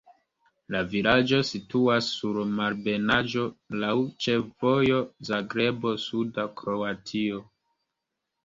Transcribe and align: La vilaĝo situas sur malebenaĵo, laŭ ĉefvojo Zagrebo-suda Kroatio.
La 0.75 0.79
vilaĝo 0.93 1.41
situas 1.49 2.07
sur 2.13 2.39
malebenaĵo, 2.61 3.45
laŭ 3.83 3.93
ĉefvojo 4.27 4.99
Zagrebo-suda 5.31 6.47
Kroatio. 6.63 7.45